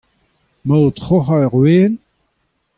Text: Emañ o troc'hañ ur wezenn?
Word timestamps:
Emañ 0.63 0.81
o 0.87 0.91
troc'hañ 0.97 1.43
ur 1.47 1.55
wezenn? 1.59 1.93